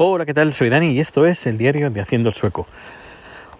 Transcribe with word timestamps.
Hola, 0.00 0.24
¿qué 0.24 0.32
tal? 0.32 0.54
Soy 0.54 0.68
Dani 0.68 0.92
y 0.92 1.00
esto 1.00 1.26
es 1.26 1.44
el 1.48 1.58
diario 1.58 1.90
de 1.90 2.00
Haciendo 2.00 2.28
el 2.28 2.34
Sueco. 2.36 2.68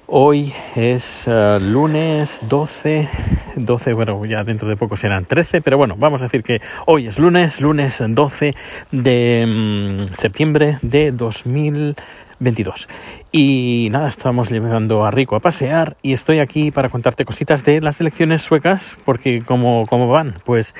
Hoy 0.06 0.53
es 0.76 1.26
uh, 1.26 1.58
lunes 1.58 2.38
12, 2.49 3.08
12, 3.57 3.93
bueno, 3.95 4.25
ya 4.25 4.45
dentro 4.45 4.69
de 4.69 4.77
poco 4.77 4.95
serán 4.95 5.24
13, 5.24 5.62
pero 5.62 5.77
bueno, 5.77 5.96
vamos 5.98 6.22
a 6.22 6.27
decir 6.27 6.45
que 6.45 6.61
hoy 6.87 7.09
es 7.09 7.19
lunes, 7.19 7.61
lunes 7.61 8.01
12 8.09 8.54
de 8.93 9.46
um, 9.48 10.06
septiembre 10.14 10.79
de 10.80 11.11
2022. 11.11 12.89
Y 13.32 13.89
nada, 13.91 14.07
estamos 14.07 14.48
llevando 14.48 15.05
a 15.05 15.11
Rico 15.11 15.34
a 15.34 15.41
pasear 15.41 15.96
y 16.02 16.12
estoy 16.12 16.39
aquí 16.39 16.70
para 16.70 16.89
contarte 16.89 17.25
cositas 17.25 17.64
de 17.64 17.80
las 17.80 18.00
elecciones 18.00 18.43
suecas, 18.43 18.96
porque 19.05 19.43
como, 19.43 19.86
como 19.86 20.07
van, 20.07 20.36
pues 20.45 20.77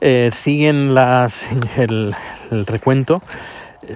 eh, 0.00 0.32
siguen 0.32 0.92
las, 0.92 1.46
el 1.76 2.16
recuento 2.66 3.22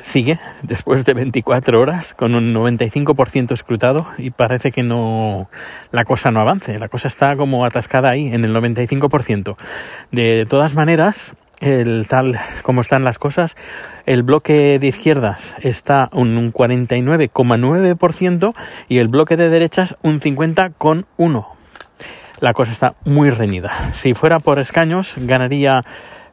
sigue 0.02 0.38
después 0.62 1.04
de 1.04 1.14
24 1.14 1.80
horas 1.80 2.14
con 2.14 2.34
un 2.34 2.52
95% 2.54 3.52
escrutado 3.52 4.06
y 4.18 4.30
parece 4.30 4.72
que 4.72 4.82
no 4.82 5.48
la 5.90 6.04
cosa 6.04 6.30
no 6.30 6.40
avance, 6.40 6.78
la 6.78 6.88
cosa 6.88 7.08
está 7.08 7.36
como 7.36 7.64
atascada 7.64 8.10
ahí 8.10 8.32
en 8.32 8.44
el 8.44 8.54
95%. 8.54 9.56
De 10.10 10.46
todas 10.46 10.74
maneras, 10.74 11.34
el 11.60 12.06
tal 12.08 12.38
como 12.62 12.80
están 12.80 13.04
las 13.04 13.18
cosas, 13.18 13.56
el 14.06 14.22
bloque 14.22 14.78
de 14.78 14.86
izquierdas 14.86 15.56
está 15.60 16.08
un 16.12 16.52
49,9% 16.52 18.54
y 18.88 18.98
el 18.98 19.08
bloque 19.08 19.36
de 19.36 19.48
derechas 19.48 19.96
un 20.02 20.20
50,1%. 20.20 21.46
La 22.40 22.54
cosa 22.54 22.72
está 22.72 22.94
muy 23.04 23.30
reñida. 23.30 23.92
Si 23.92 24.14
fuera 24.14 24.40
por 24.40 24.58
escaños, 24.58 25.14
ganaría 25.16 25.84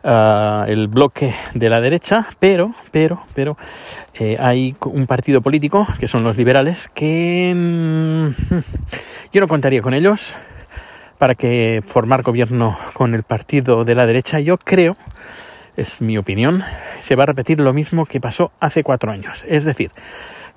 uh, 0.03 0.63
el 0.67 0.87
bloque 0.87 1.33
de 1.53 1.69
la 1.69 1.81
derecha, 1.81 2.27
pero, 2.39 2.73
pero, 2.91 3.23
pero 3.33 3.57
eh, 4.13 4.37
hay 4.39 4.75
un 4.85 5.07
partido 5.07 5.41
político, 5.41 5.87
que 5.99 6.07
son 6.07 6.23
los 6.23 6.37
liberales, 6.37 6.87
que 6.93 7.53
mm, 7.55 8.27
yo 9.33 9.41
no 9.41 9.47
contaría 9.47 9.81
con 9.81 9.93
ellos 9.93 10.35
para 11.17 11.35
que 11.35 11.81
formar 11.85 12.23
gobierno 12.23 12.77
con 12.93 13.13
el 13.13 13.23
partido 13.23 13.83
de 13.83 13.95
la 13.95 14.05
derecha. 14.05 14.39
Yo 14.39 14.57
creo, 14.57 14.95
es 15.75 16.01
mi 16.01 16.17
opinión, 16.17 16.63
se 16.99 17.15
va 17.15 17.23
a 17.23 17.27
repetir 17.27 17.59
lo 17.59 17.73
mismo 17.73 18.05
que 18.05 18.19
pasó 18.19 18.51
hace 18.59 18.83
cuatro 18.83 19.11
años. 19.11 19.45
Es 19.47 19.65
decir, 19.65 19.91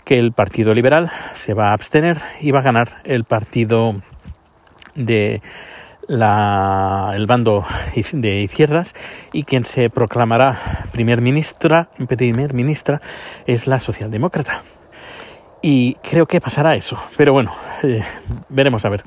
que 0.05 0.19
el 0.19 0.33
Partido 0.33 0.75
Liberal 0.75 1.11
se 1.35 1.55
va 1.55 1.71
a 1.71 1.73
abstener 1.75 2.19
y 2.41 2.51
va 2.51 2.61
a 2.61 2.63
ganar 2.63 3.03
el 3.05 3.25
partido 3.25 3.95
de 4.95 5.41
la, 6.09 7.13
el 7.15 7.27
bando 7.27 7.65
de 8.13 8.43
izquierdas 8.43 8.95
y 9.33 9.45
quien 9.45 9.65
se 9.65 9.91
proclamará 9.91 10.87
primer 10.93 11.21
ministra, 11.21 11.89
primer 12.09 12.55
ministra 12.55 13.01
es 13.47 13.67
la 13.67 13.79
socialdemócrata. 13.79 14.63
Y 15.63 15.95
creo 15.97 16.27
que 16.27 16.41
pasará 16.41 16.75
eso. 16.75 16.99
Pero 17.17 17.33
bueno, 17.33 17.55
eh, 17.85 18.03
veremos 18.49 18.85
a 18.85 18.89
ver, 18.89 19.05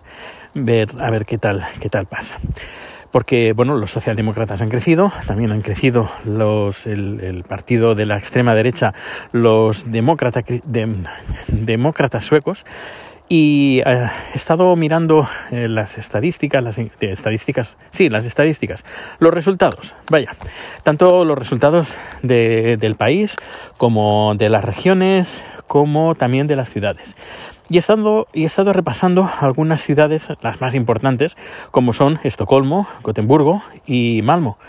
a 0.99 1.11
ver 1.11 1.25
qué 1.25 1.37
tal, 1.37 1.65
qué 1.81 1.89
tal 1.89 2.05
pasa. 2.05 2.37
Porque 3.11 3.53
bueno, 3.53 3.77
los 3.77 3.91
socialdemócratas 3.91 4.61
han 4.61 4.69
crecido, 4.69 5.11
también 5.25 5.51
han 5.51 5.61
crecido 5.61 6.09
los, 6.25 6.85
el, 6.85 7.21
el 7.21 7.43
partido 7.43 7.95
de 7.95 8.05
la 8.05 8.17
extrema 8.17 8.55
derecha, 8.55 8.93
los 9.31 9.89
demócrata, 9.89 10.41
de, 10.41 10.97
demócratas 11.47 12.25
suecos, 12.25 12.65
y 13.27 13.81
eh, 13.85 14.07
he 14.33 14.37
estado 14.37 14.75
mirando 14.75 15.27
eh, 15.51 15.67
las 15.67 15.97
estadísticas, 15.97 16.63
las 16.63 16.77
estadísticas, 16.77 17.75
sí, 17.91 18.09
las 18.09 18.25
estadísticas, 18.25 18.85
los 19.19 19.33
resultados, 19.33 19.95
vaya, 20.09 20.31
tanto 20.83 21.25
los 21.25 21.37
resultados 21.37 21.87
de, 22.21 22.77
del 22.77 22.95
país 22.95 23.35
como 23.77 24.35
de 24.35 24.49
las 24.49 24.63
regiones, 24.63 25.43
como 25.67 26.15
también 26.15 26.47
de 26.47 26.55
las 26.55 26.69
ciudades. 26.69 27.15
Y 27.67 27.77
he, 27.77 27.79
estado, 27.79 28.27
y 28.31 28.43
he 28.43 28.45
estado 28.45 28.73
repasando 28.73 29.27
algunas 29.39 29.81
ciudades, 29.81 30.27
las 30.41 30.61
más 30.61 30.75
importantes, 30.75 31.35
como 31.71 31.93
son 31.93 32.19
Estocolmo, 32.23 32.87
Gotemburgo 33.01 33.63
y 33.87 34.21
Malmo. 34.21 34.59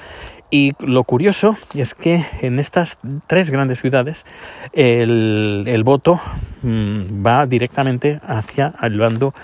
Y 0.51 0.73
lo 0.79 1.03
curioso 1.05 1.57
es 1.75 1.95
que 1.95 2.25
en 2.41 2.59
estas 2.59 2.99
tres 3.27 3.51
grandes 3.51 3.81
ciudades 3.81 4.27
el, 4.73 5.65
el 5.67 5.83
voto 5.83 6.21
mmm, 6.63 7.27
va 7.27 7.47
directamente 7.47 8.21
hacia 8.27 8.75
el 8.81 8.99
bando 8.99 9.35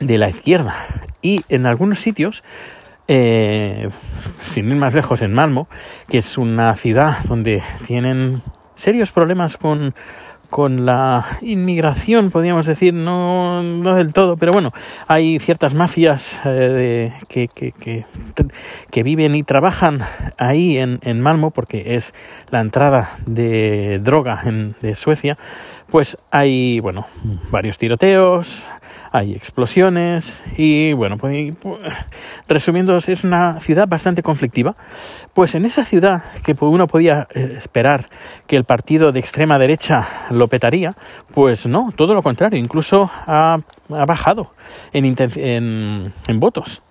de 0.00 0.18
la 0.18 0.28
izquierda. 0.28 0.74
Y 1.22 1.44
en 1.48 1.66
algunos 1.66 2.00
sitios, 2.00 2.42
eh, 3.08 3.88
sin 4.42 4.68
ir 4.68 4.76
más 4.76 4.94
lejos, 4.94 5.22
en 5.22 5.32
Malmo, 5.32 5.68
que 6.08 6.18
es 6.18 6.36
una 6.36 6.74
ciudad 6.74 7.18
donde 7.24 7.62
tienen 7.86 8.42
serios 8.74 9.10
problemas 9.10 9.56
con 9.56 9.94
con 10.50 10.86
la 10.86 11.38
inmigración, 11.42 12.30
podríamos 12.30 12.66
decir, 12.66 12.94
no, 12.94 13.62
no 13.62 13.94
del 13.94 14.12
todo, 14.12 14.36
pero 14.36 14.52
bueno, 14.52 14.72
hay 15.06 15.38
ciertas 15.38 15.74
mafias 15.74 16.40
eh, 16.44 17.12
que, 17.28 17.48
que, 17.48 17.72
que, 17.72 18.04
que, 18.90 19.02
viven 19.02 19.34
y 19.34 19.42
trabajan 19.42 20.00
ahí 20.38 20.78
en, 20.78 21.00
en, 21.02 21.20
Malmo, 21.20 21.50
porque 21.50 21.96
es 21.96 22.14
la 22.50 22.60
entrada 22.60 23.10
de 23.26 24.00
droga 24.02 24.40
en, 24.44 24.74
de 24.82 24.94
Suecia, 24.94 25.36
pues 25.90 26.18
hay, 26.30 26.80
bueno, 26.80 27.06
varios 27.50 27.78
tiroteos, 27.78 28.68
hay 29.16 29.32
explosiones 29.32 30.42
y 30.56 30.92
bueno, 30.92 31.16
pues, 31.16 31.54
resumiendo, 32.48 32.96
es 32.96 33.24
una 33.24 33.60
ciudad 33.60 33.86
bastante 33.88 34.22
conflictiva. 34.22 34.76
Pues 35.34 35.54
en 35.54 35.64
esa 35.64 35.84
ciudad 35.84 36.24
que 36.42 36.54
uno 36.60 36.86
podía 36.86 37.26
eh, 37.34 37.54
esperar 37.56 38.06
que 38.46 38.56
el 38.56 38.64
partido 38.64 39.12
de 39.12 39.20
extrema 39.20 39.58
derecha 39.58 40.06
lo 40.30 40.48
petaría, 40.48 40.92
pues 41.34 41.66
no, 41.66 41.90
todo 41.96 42.14
lo 42.14 42.22
contrario, 42.22 42.58
incluso 42.58 43.10
ha, 43.26 43.56
ha 43.90 44.04
bajado 44.06 44.52
en, 44.92 45.04
en, 45.04 46.12
en 46.28 46.40
votos. 46.40 46.82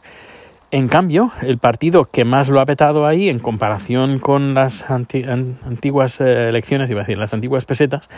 En 0.75 0.89
cambio, 0.89 1.31
el 1.41 1.57
partido 1.57 2.03
que 2.03 2.25
más 2.25 2.49
lo 2.49 2.59
ha 2.59 2.65
petado 2.65 3.07
ahí, 3.07 3.29
en 3.29 3.39
comparación 3.39 4.19
con 4.19 4.53
las 4.53 4.89
anti 4.91 5.23
antiguas 5.23 6.19
eh, 6.19 6.49
elecciones, 6.49 6.89
iba 6.89 6.99
a 6.99 7.03
decir, 7.05 7.17
las 7.17 7.33
antiguas 7.33 7.63
pesetas, 7.63 8.09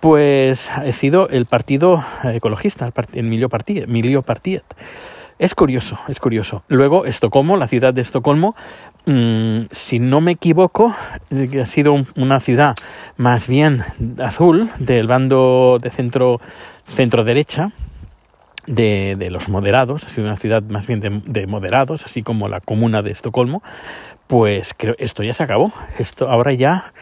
pues 0.00 0.70
ha 0.70 0.90
sido 0.92 1.28
el 1.28 1.44
partido 1.44 2.02
ecologista, 2.24 2.86
el, 2.86 2.92
part 2.92 3.14
el 3.14 3.24
Milio 3.24 3.50
Partiet. 3.50 4.64
Es 5.38 5.54
curioso, 5.54 5.98
es 6.08 6.18
curioso. 6.18 6.62
Luego, 6.68 7.04
Estocolmo, 7.04 7.58
la 7.58 7.68
ciudad 7.68 7.92
de 7.92 8.00
Estocolmo, 8.00 8.56
mmm, 9.04 9.64
si 9.70 9.98
no 9.98 10.22
me 10.22 10.30
equivoco, 10.30 10.94
ha 11.60 11.66
sido 11.66 11.92
un, 11.92 12.06
una 12.16 12.40
ciudad 12.40 12.74
más 13.18 13.46
bien 13.48 13.84
azul, 14.18 14.70
del 14.78 15.08
bando 15.08 15.78
de 15.78 15.90
centro, 15.90 16.40
centro 16.86 17.22
derecha, 17.22 17.70
de, 18.68 19.28
los 19.30 19.48
moderados, 19.48 20.04
ha 20.04 20.08
sido 20.08 20.26
una 20.26 20.36
ciudad 20.36 20.62
más 20.62 20.86
bien 20.86 21.00
de, 21.00 21.22
de, 21.24 21.46
moderados, 21.46 22.04
así 22.04 22.22
como 22.22 22.48
la 22.48 22.60
comuna 22.60 23.02
de 23.02 23.10
Estocolmo, 23.10 23.62
pues 24.26 24.74
creo 24.76 24.94
esto 24.98 25.22
ya 25.22 25.32
se 25.32 25.42
acabó. 25.42 25.72
Esto 25.98 26.28
ahora 26.28 26.52
ya 26.54 26.92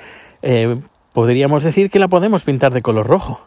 eh, 0.42 0.76
podríamos 1.12 1.62
decir 1.62 1.90
que 1.90 1.98
la 1.98 2.08
podemos 2.08 2.44
pintar 2.44 2.72
de 2.72 2.80
color 2.80 3.06
rojo, 3.06 3.40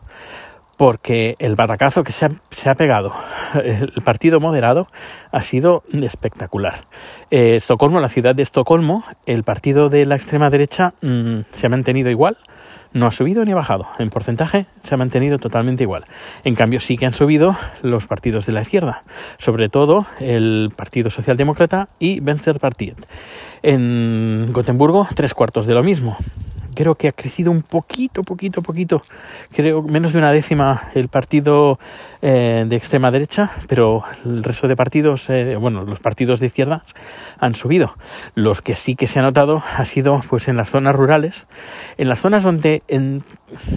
porque 0.77 1.35
el 1.39 1.55
batacazo 1.55 2.03
que 2.03 2.11
se 2.11 2.25
ha, 2.25 2.31
se 2.51 2.69
ha 2.69 2.75
pegado 2.75 3.13
el 3.63 4.01
partido 4.03 4.39
moderado 4.39 4.87
ha 5.31 5.41
sido 5.41 5.83
espectacular. 5.91 6.85
Eh, 7.31 7.55
Estocolmo, 7.55 7.99
la 7.99 8.09
ciudad 8.09 8.35
de 8.35 8.43
Estocolmo, 8.43 9.03
el 9.25 9.43
partido 9.43 9.89
de 9.89 10.05
la 10.05 10.15
extrema 10.15 10.49
derecha 10.49 10.93
mmm, 11.01 11.41
se 11.51 11.67
ha 11.67 11.69
mantenido 11.69 12.09
igual 12.09 12.37
no 12.93 13.07
ha 13.07 13.11
subido 13.11 13.45
ni 13.45 13.51
ha 13.51 13.55
bajado. 13.55 13.87
En 13.99 14.09
porcentaje 14.09 14.65
se 14.83 14.95
ha 14.95 14.97
mantenido 14.97 15.37
totalmente 15.37 15.83
igual. 15.83 16.05
En 16.43 16.55
cambio, 16.55 16.79
sí 16.79 16.97
que 16.97 17.05
han 17.05 17.13
subido 17.13 17.55
los 17.81 18.07
partidos 18.07 18.45
de 18.45 18.53
la 18.53 18.61
izquierda, 18.61 19.03
sobre 19.37 19.69
todo 19.69 20.05
el 20.19 20.71
Partido 20.75 21.09
Socialdemócrata 21.09 21.89
y 21.99 22.19
Venstrepartiet. 22.19 22.97
En 23.61 24.51
Gotemburgo, 24.53 25.07
tres 25.15 25.33
cuartos 25.33 25.65
de 25.65 25.73
lo 25.73 25.83
mismo 25.83 26.17
creo 26.79 26.95
que 26.95 27.09
ha 27.09 27.11
crecido 27.11 27.51
un 27.51 27.61
poquito, 27.61 28.21
poquito, 28.23 28.61
poquito, 28.61 29.01
creo 29.51 29.83
menos 29.83 30.13
de 30.13 30.19
una 30.19 30.31
décima 30.31 30.89
el 30.95 31.09
partido 31.09 31.77
eh, 32.21 32.63
de 32.65 32.75
extrema 32.77 33.11
derecha, 33.11 33.51
pero 33.67 34.03
el 34.23 34.41
resto 34.45 34.69
de 34.69 34.77
partidos, 34.77 35.29
eh, 35.29 35.57
bueno, 35.57 35.83
los 35.83 35.99
partidos 35.99 36.39
de 36.39 36.45
izquierda 36.45 36.83
han 37.37 37.55
subido. 37.55 37.95
Los 38.33 38.61
que 38.61 38.75
sí 38.75 38.95
que 38.95 39.07
se 39.07 39.19
ha 39.19 39.23
notado 39.23 39.61
ha 39.75 39.83
sido 39.83 40.21
pues 40.29 40.47
en 40.47 40.55
las 40.55 40.69
zonas 40.69 40.95
rurales, 40.95 41.47
en 41.97 42.07
las 42.07 42.21
zonas 42.21 42.43
donde 42.43 42.81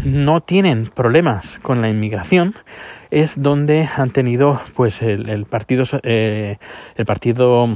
no 0.04 0.40
tienen 0.40 0.86
problemas 0.86 1.58
con 1.58 1.82
la 1.82 1.88
inmigración, 1.88 2.54
es 3.10 3.34
donde 3.42 3.88
han 3.96 4.10
tenido 4.10 4.60
pues 4.76 5.02
el, 5.02 5.28
el 5.28 5.44
partido 5.44 5.82
eh, 6.04 6.58
el 6.94 7.04
partido 7.04 7.66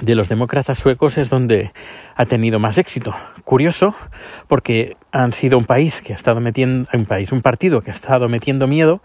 de 0.00 0.14
los 0.14 0.28
demócratas 0.28 0.78
suecos 0.78 1.18
es 1.18 1.30
donde 1.30 1.72
ha 2.14 2.26
tenido 2.26 2.58
más 2.58 2.78
éxito. 2.78 3.14
Curioso, 3.44 3.94
porque 4.48 4.94
han 5.12 5.32
sido 5.32 5.58
un 5.58 5.64
país 5.64 6.02
que 6.02 6.12
ha 6.12 6.16
estado 6.16 6.40
metiendo, 6.40 6.88
un 6.92 7.06
país, 7.06 7.32
un 7.32 7.42
partido 7.42 7.80
que 7.80 7.90
ha 7.90 7.94
estado 7.94 8.28
metiendo 8.28 8.66
miedo 8.66 9.00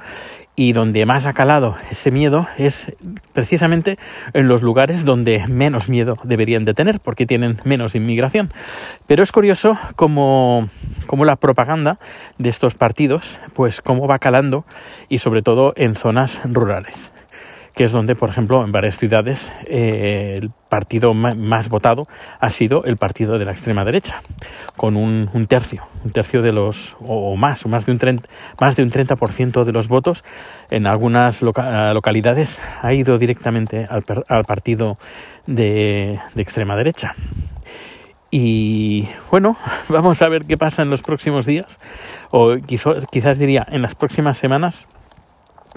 y 0.55 0.73
donde 0.73 1.05
más 1.05 1.25
ha 1.25 1.33
calado 1.33 1.75
ese 1.89 2.11
miedo 2.11 2.47
es 2.57 2.91
precisamente 3.33 3.97
en 4.33 4.47
los 4.47 4.61
lugares 4.61 5.05
donde 5.05 5.47
menos 5.47 5.88
miedo 5.88 6.17
deberían 6.23 6.65
de 6.65 6.73
tener, 6.73 6.99
porque 6.99 7.25
tienen 7.25 7.57
menos 7.63 7.95
inmigración. 7.95 8.49
Pero 9.07 9.23
es 9.23 9.31
curioso 9.31 9.77
cómo, 9.95 10.67
cómo 11.07 11.25
la 11.25 11.37
propaganda 11.37 11.99
de 12.37 12.49
estos 12.49 12.75
partidos, 12.75 13.39
pues 13.53 13.81
cómo 13.81 14.07
va 14.07 14.19
calando 14.19 14.65
y 15.09 15.19
sobre 15.19 15.41
todo 15.41 15.73
en 15.77 15.95
zonas 15.95 16.41
rurales 16.44 17.11
que 17.73 17.85
es 17.85 17.91
donde, 17.91 18.15
por 18.15 18.29
ejemplo, 18.29 18.63
en 18.63 18.71
varias 18.71 18.97
ciudades 18.97 19.51
eh, 19.65 20.39
el 20.41 20.51
partido 20.69 21.13
más 21.13 21.69
votado 21.69 22.07
ha 22.39 22.50
sido 22.50 22.83
el 22.83 22.97
partido 22.97 23.38
de 23.38 23.45
la 23.45 23.51
extrema 23.51 23.85
derecha, 23.85 24.21
con 24.75 24.97
un, 24.97 25.27
tercio, 25.47 25.83
un 26.03 26.12
tercio 26.12 26.41
de 26.41 26.51
los, 26.51 26.95
o, 27.00 27.35
más, 27.35 27.65
más 27.65 27.85
de 27.85 27.91
un 27.91 28.00
30%, 28.00 28.23
más 28.59 28.75
de 28.75 28.83
un 28.83 28.91
30 28.91 29.15
de 29.65 29.71
los 29.71 29.88
votos 29.88 30.23
en 30.69 30.88
algunas 30.88 31.41
localidades 31.41 32.62
ha 32.81 32.94
ido 32.94 33.18
directamente 33.18 33.88
al, 33.89 34.45
partido 34.45 34.97
de, 35.47 36.19
extrema 36.35 36.75
derecha. 36.75 37.13
Y 38.29 39.07
bueno, 39.29 39.57
vamos 39.89 40.21
a 40.21 40.29
ver 40.29 40.45
qué 40.45 40.57
pasa 40.57 40.81
en 40.81 40.89
los 40.89 41.01
próximos 41.01 41.45
días, 41.45 41.79
o 42.31 42.56
quizás 42.65 43.38
diría 43.38 43.65
en 43.69 43.81
las 43.81 43.95
próximas 43.95 44.38
semanas, 44.38 44.88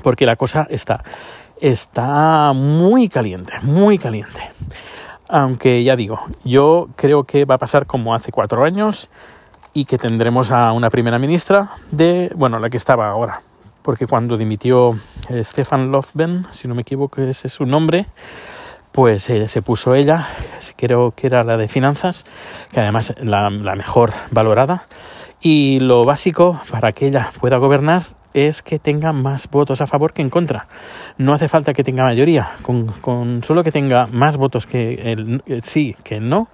porque 0.03 0.27
la 0.27 0.37
cosa 0.37 0.67
está 0.71 1.03
está 1.65 2.53
muy 2.53 3.09
caliente, 3.09 3.55
muy 3.63 3.97
caliente. 3.97 4.51
Aunque 5.29 5.83
ya 5.83 5.97
digo, 5.97 6.21
yo 6.45 6.89
creo 6.95 7.25
que 7.25 7.47
va 7.47 7.55
a 7.55 7.59
pasar 7.59 7.87
como 7.87 8.15
hace 8.15 8.31
cuatro 8.31 8.65
años 8.65 9.09
y 9.73 9.87
que 9.87 9.97
tendremos 9.97 10.51
a 10.51 10.73
una 10.73 10.91
primera 10.91 11.19
ministra 11.19 11.71
de, 11.91 12.31
bueno, 12.37 12.59
la 12.59 12.69
que 12.69 12.77
estaba 12.77 13.09
ahora. 13.09 13.41
Porque 13.81 14.07
cuando 14.07 14.37
dimitió 14.37 14.99
eh, 15.31 15.43
Stefan 15.43 15.91
Lofven, 15.91 16.47
si 16.51 16.69
no 16.69 16.75
me 16.75 16.83
equivoco 16.83 17.23
ese 17.23 17.47
es 17.47 17.55
su 17.55 17.65
nombre, 17.65 18.07
pues 18.93 19.31
eh, 19.31 19.49
se 19.49 19.63
puso 19.63 19.95
ella, 19.95 20.29
creo 20.77 21.13
que 21.17 21.29
era 21.29 21.45
la 21.45 21.57
de 21.57 21.69
finanzas, 21.69 22.27
que 22.73 22.81
además 22.81 23.15
la, 23.23 23.49
la 23.49 23.75
mejor 23.75 24.13
valorada. 24.31 24.87
Y 25.41 25.81
lo 25.81 26.05
básico 26.05 26.61
para 26.71 26.93
que 26.93 27.07
ella 27.07 27.33
pueda 27.41 27.57
gobernar 27.57 28.03
es 28.35 28.63
que 28.63 28.81
tenga 28.81 29.13
más 29.13 29.49
votos 29.49 29.81
a 29.81 29.87
favor 29.87 30.13
que 30.13 30.21
en 30.21 30.29
contra. 30.29 30.67
No 31.17 31.33
hace 31.33 31.49
falta 31.49 31.73
que 31.73 31.85
tenga 31.85 32.03
mayoría, 32.03 32.51
con, 32.63 33.43
solo 33.45 33.63
que 33.63 33.71
tenga 33.71 34.07
más 34.07 34.37
votos 34.37 34.67
que 34.67 34.95
el, 34.95 35.43
sí 35.63 35.97
que 36.03 36.17
el 36.17 36.29
no, 36.29 36.49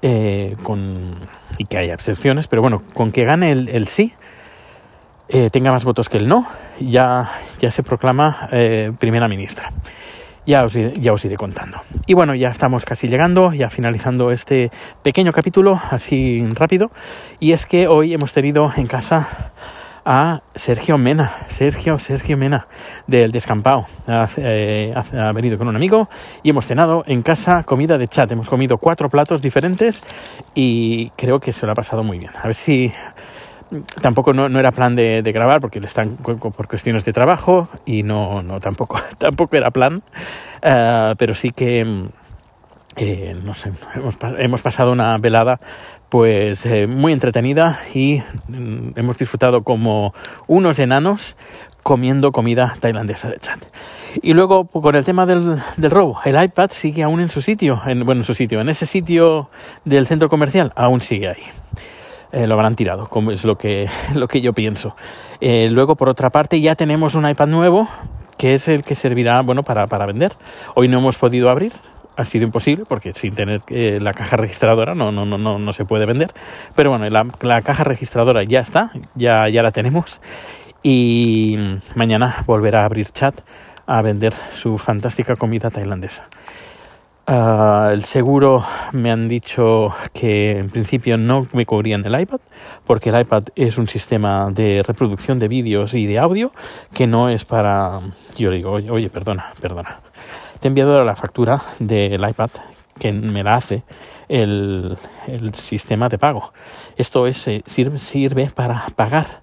eh, 0.00 0.56
con, 0.62 1.16
y 1.58 1.66
que 1.66 1.78
haya 1.78 1.94
excepciones, 1.94 2.46
pero 2.46 2.62
bueno, 2.62 2.82
con 2.94 3.10
que 3.10 3.24
gane 3.24 3.50
el, 3.50 3.88
sí, 3.88 4.14
eh, 5.28 5.50
tenga 5.50 5.72
más 5.72 5.84
votos 5.84 6.08
que 6.08 6.18
el 6.18 6.28
no, 6.28 6.46
ya, 6.80 7.30
ya 7.58 7.70
se 7.70 7.82
proclama 7.82 8.48
eh, 8.52 8.92
primera 8.98 9.28
ministra. 9.28 9.70
Ya 10.44 10.64
os, 10.64 10.72
ya 10.72 11.12
os 11.12 11.24
iré 11.24 11.36
contando. 11.36 11.78
Y 12.04 12.14
bueno, 12.14 12.34
ya 12.34 12.48
estamos 12.48 12.84
casi 12.84 13.06
llegando, 13.06 13.52
ya 13.52 13.70
finalizando 13.70 14.32
este 14.32 14.72
pequeño 15.04 15.30
capítulo, 15.30 15.80
así 15.88 16.44
rápido. 16.54 16.90
Y 17.38 17.52
es 17.52 17.64
que 17.64 17.86
hoy 17.86 18.12
hemos 18.12 18.32
tenido 18.32 18.68
en 18.76 18.88
casa 18.88 19.52
a 20.04 20.42
Sergio 20.54 20.98
Mena, 20.98 21.46
Sergio, 21.48 21.98
Sergio 21.98 22.36
Mena, 22.36 22.66
del 23.06 23.32
descampado. 23.32 23.86
Eh, 24.36 24.94
ha, 24.94 25.32
venido 25.32 25.58
con 25.58 25.68
un 25.68 25.76
amigo 25.76 26.08
y 26.42 26.50
hemos 26.50 26.66
cenado 26.66 27.04
en 27.06 27.22
casa 27.22 27.62
comida 27.64 27.98
de 27.98 28.08
chat. 28.08 28.30
Hemos 28.32 28.48
comido 28.48 28.78
cuatro 28.78 29.08
platos 29.08 29.42
diferentes 29.42 30.02
y 30.54 31.10
creo 31.10 31.40
que 31.40 31.52
se 31.52 31.66
lo 31.66 31.72
ha 31.72 31.74
pasado 31.74 32.02
muy 32.02 32.18
bien. 32.18 32.32
A 32.42 32.46
ver 32.46 32.54
si 32.54 32.92
tampoco 34.00 34.32
no, 34.32 34.46
era 34.58 34.72
plan 34.72 34.94
de, 34.96 35.22
grabar 35.32 35.60
porque 35.60 35.80
le 35.80 35.86
están 35.86 36.16
por 36.16 36.68
cuestiones 36.68 37.04
de 37.04 37.12
trabajo 37.12 37.68
y 37.86 38.02
no, 38.02 38.42
no 38.42 38.60
tampoco, 38.60 39.00
tampoco 39.18 39.56
era 39.56 39.70
plan, 39.70 40.02
eh, 40.60 41.14
pero 41.16 41.34
sí 41.34 41.50
que 41.50 42.10
eh, 42.96 43.34
no 43.42 43.54
sé, 43.54 43.72
hemos, 43.94 44.18
hemos, 44.38 44.60
pasado 44.60 44.92
una 44.92 45.16
velada 45.16 45.58
pues 46.12 46.66
eh, 46.66 46.86
muy 46.86 47.14
entretenida 47.14 47.80
y 47.94 48.22
mm, 48.46 48.90
hemos 48.96 49.16
disfrutado 49.16 49.62
como 49.62 50.12
unos 50.46 50.78
enanos 50.78 51.38
comiendo 51.82 52.32
comida 52.32 52.76
tailandesa 52.80 53.30
de 53.30 53.38
chat. 53.38 53.64
Y 54.20 54.34
luego 54.34 54.66
con 54.66 54.94
el 54.94 55.06
tema 55.06 55.24
del, 55.24 55.56
del, 55.78 55.90
robo, 55.90 56.20
el 56.26 56.40
iPad 56.40 56.68
sigue 56.70 57.02
aún 57.02 57.20
en 57.20 57.30
su 57.30 57.40
sitio, 57.40 57.80
en, 57.86 58.04
bueno, 58.04 58.20
en 58.20 58.24
su 58.24 58.34
sitio, 58.34 58.60
en 58.60 58.68
ese 58.68 58.84
sitio 58.84 59.48
del 59.86 60.06
centro 60.06 60.28
comercial, 60.28 60.70
aún 60.76 61.00
sigue 61.00 61.28
ahí. 61.28 61.44
Eh, 62.30 62.46
lo 62.46 62.56
habrán 62.56 62.76
tirado, 62.76 63.08
como 63.08 63.30
es 63.30 63.46
lo 63.46 63.56
que, 63.56 63.86
lo 64.14 64.28
que 64.28 64.42
yo 64.42 64.52
pienso. 64.52 64.94
Eh, 65.40 65.70
luego, 65.70 65.96
por 65.96 66.10
otra 66.10 66.28
parte, 66.28 66.60
ya 66.60 66.74
tenemos 66.74 67.14
un 67.14 67.26
iPad 67.26 67.46
nuevo, 67.46 67.88
que 68.36 68.52
es 68.52 68.68
el 68.68 68.84
que 68.84 68.94
servirá, 68.94 69.40
bueno, 69.40 69.62
para, 69.62 69.86
para 69.86 70.04
vender. 70.04 70.32
Hoy 70.74 70.88
no 70.88 70.98
hemos 70.98 71.16
podido 71.16 71.48
abrir, 71.48 71.72
ha 72.16 72.24
sido 72.24 72.44
imposible 72.44 72.84
porque 72.88 73.12
sin 73.14 73.34
tener 73.34 73.62
eh, 73.68 73.98
la 74.00 74.12
caja 74.12 74.36
registradora 74.36 74.94
no, 74.94 75.12
no, 75.12 75.24
no, 75.24 75.38
no, 75.38 75.58
no 75.58 75.72
se 75.72 75.84
puede 75.84 76.06
vender. 76.06 76.32
Pero 76.74 76.90
bueno, 76.90 77.08
la, 77.08 77.62
caja 77.62 77.84
registradora 77.84 78.44
ya 78.44 78.60
está, 78.60 78.92
ya, 79.14 79.48
ya 79.48 79.62
la 79.62 79.70
tenemos 79.70 80.20
y 80.82 81.56
mañana 81.94 82.44
volverá 82.46 82.82
a 82.82 82.84
abrir 82.86 83.10
chat 83.10 83.40
a 83.86 84.02
vender 84.02 84.32
su 84.52 84.78
fantástica 84.78 85.36
comida 85.36 85.70
tailandesa. 85.70 86.28
Ah, 87.24 87.90
el 87.92 88.02
seguro 88.02 88.64
me 88.92 89.12
han 89.12 89.28
dicho 89.28 89.94
que 90.12 90.58
en 90.58 90.70
principio 90.70 91.16
no 91.16 91.46
me 91.52 91.64
cubrían 91.64 92.04
el 92.04 92.20
iPad 92.20 92.40
porque 92.84 93.10
el 93.10 93.20
iPad 93.20 93.44
es 93.54 93.78
un 93.78 93.86
sistema 93.86 94.50
de 94.50 94.82
reproducción 94.82 95.38
de 95.38 95.46
vídeos 95.46 95.94
y 95.94 96.06
de 96.06 96.18
audio 96.18 96.50
que 96.92 97.06
no 97.06 97.28
es 97.28 97.44
para 97.44 98.00
yo 98.36 98.50
digo 98.50 98.72
oye, 98.72 98.90
oye 98.90 99.08
perdona 99.08 99.52
perdona 99.60 100.00
te 100.62 100.68
he 100.68 100.70
enviado 100.70 101.02
la 101.02 101.16
factura 101.16 101.60
del 101.80 102.26
iPad 102.26 102.50
que 102.96 103.10
me 103.10 103.42
la 103.42 103.56
hace 103.56 103.82
el, 104.28 104.96
sistema 105.54 106.08
de 106.08 106.18
pago. 106.18 106.52
Esto 106.96 107.26
es, 107.26 107.48
eh, 107.48 107.64
sirve, 107.66 107.98
sirve 107.98 108.48
para 108.54 108.86
pagar. 108.94 109.42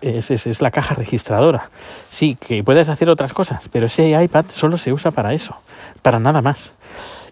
Es, 0.00 0.62
la 0.62 0.70
caja 0.70 0.94
registradora. 0.94 1.70
Sí, 2.10 2.36
que 2.36 2.62
puedes 2.62 2.88
hacer 2.88 3.10
otras 3.10 3.32
cosas, 3.32 3.68
pero 3.70 3.86
ese 3.86 4.10
iPad 4.10 4.44
solo 4.52 4.78
se 4.78 4.92
usa 4.92 5.10
para 5.10 5.34
eso, 5.34 5.56
para 6.00 6.20
nada 6.20 6.40
más. 6.42 6.72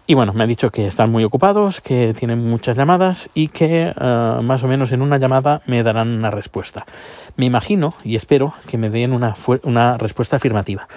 Y 0.07 0.13
bueno, 0.13 0.33
me 0.33 0.43
ha 0.43 0.47
dicho 0.47 0.69
que 0.69 0.85
están 0.85 1.09
muy 1.09 1.23
ocupados, 1.23 1.79
que 1.79 2.13
tienen 2.13 2.45
muchas 2.45 2.75
llamadas 2.75 3.29
y 3.33 3.47
que 3.47 3.93
eh, 3.97 4.39
más 4.43 4.61
o 4.61 4.67
menos 4.67 4.91
en 4.91 5.01
una 5.01 5.17
llamada 5.19 5.61
me 5.67 5.83
darán 5.83 6.13
una 6.13 6.31
respuesta. 6.31 6.85
Me 7.37 7.45
imagino 7.45 7.93
y 8.03 8.17
espero 8.17 8.53
que 8.67 8.77
me 8.77 8.89
den 8.89 9.13
una, 9.13 9.35
una 9.63 9.97
respuesta 9.97 10.35
afirmativa. 10.35 10.89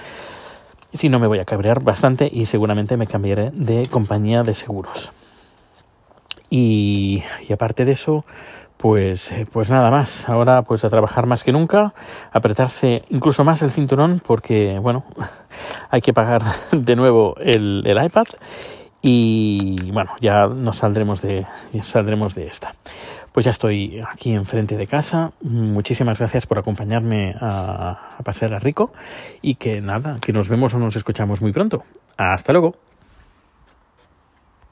Si 0.93 1.09
no, 1.09 1.19
me 1.19 1.27
voy 1.27 1.39
a 1.39 1.45
cabrear 1.45 1.83
bastante 1.83 2.29
y 2.33 2.47
seguramente 2.47 2.97
me 2.97 3.07
cambiaré 3.07 3.51
de 3.53 3.87
compañía 3.91 4.43
de 4.43 4.55
seguros. 4.55 5.13
Y, 6.51 7.23
aparte 7.53 7.85
de 7.85 7.93
eso, 7.93 8.25
pues, 8.79 9.31
eh, 9.33 9.47
pues 9.53 9.69
nada 9.69 9.91
más. 9.91 10.27
Ahora 10.29 10.63
pues 10.63 10.85
a 10.85 10.89
trabajar 10.89 11.27
más 11.27 11.45
que 11.45 11.53
nunca, 11.53 11.93
apretarse 12.33 13.03
incluso 13.11 13.45
más 13.45 13.61
el 13.63 13.71
cinturón 13.71 14.23
porque, 14.27 14.79
bueno, 14.81 15.05
hay 15.91 16.01
que 16.01 16.15
pagar 16.15 16.43
de 16.73 16.97
nuevo 16.97 17.35
el, 17.39 17.87
el 17.87 18.05
iPad 18.05 18.27
y 19.03 19.91
bueno, 19.93 20.13
ya 20.21 20.47
nos 20.47 20.79
saldremos 20.79 21.21
de, 21.21 21.47
saldremos 21.83 22.35
de 22.35 22.47
esta 22.49 22.73
pues 23.33 23.45
ya 23.45 23.51
estoy 23.51 24.01
aquí 24.01 24.33
enfrente 24.33 24.77
de 24.77 24.87
casa. 24.87 25.33
Muchísimas 25.43 26.19
gracias 26.19 26.47
por 26.47 26.59
acompañarme 26.59 27.35
a, 27.41 28.17
a 28.19 28.23
pasear 28.23 28.55
a 28.55 28.59
Rico 28.59 28.93
y 29.43 29.55
que 29.57 29.81
nada, 29.81 30.19
que 30.21 30.33
nos 30.33 30.49
vemos 30.49 30.75
o 30.75 30.79
nos 30.79 30.97
escuchamos 30.97 31.41
muy 31.41 31.53
pronto. 31.53 31.85
Hasta 32.17 32.53
luego. 32.53 32.75